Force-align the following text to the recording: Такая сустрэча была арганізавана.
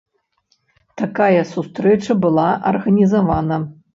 Такая 1.01 1.43
сустрэча 1.51 2.17
была 2.25 2.47
арганізавана. 2.73 3.63